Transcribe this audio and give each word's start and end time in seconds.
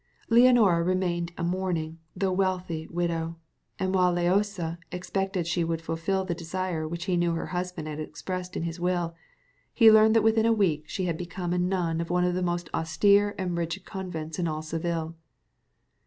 Leonora 0.29 0.81
remained 0.81 1.31
a 1.37 1.43
mourning 1.43 1.99
though 2.15 2.31
wealthy 2.31 2.87
widow; 2.87 3.35
and 3.77 3.93
whilst 3.93 4.17
Loaysa 4.17 4.79
expected 4.91 5.41
that 5.41 5.45
she 5.47 5.63
would 5.63 5.79
fulfil 5.79 6.25
the 6.25 6.33
desire 6.33 6.87
which 6.87 7.05
he 7.05 7.15
knew 7.15 7.33
her 7.33 7.45
husband 7.53 7.87
had 7.87 7.99
expressed 7.99 8.57
in 8.57 8.63
his 8.63 8.79
will, 8.79 9.13
he 9.71 9.91
learned 9.91 10.15
that 10.15 10.23
within 10.23 10.47
a 10.47 10.51
week 10.53 10.85
she 10.89 11.05
had 11.05 11.17
become 11.19 11.53
a 11.53 11.59
nun 11.59 12.01
in 12.01 12.07
one 12.07 12.23
of 12.23 12.33
the 12.33 12.41
most 12.41 12.67
austere 12.73 13.35
and 13.37 13.59
rigid 13.59 13.85
convents 13.85 14.39
in 14.39 14.47
all 14.47 14.63
Seville. 14.63 15.15